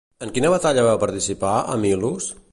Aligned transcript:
En 0.27 0.31
quina 0.37 0.49
batalla 0.53 0.85
va 0.87 0.95
participar 1.03 1.51
amb 1.75 1.91
Hil·los? 1.91 2.31